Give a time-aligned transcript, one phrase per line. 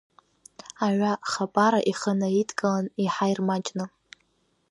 [0.85, 3.85] Аҩа Хапара ихы наидкылан, иаҳа ирмаҷны.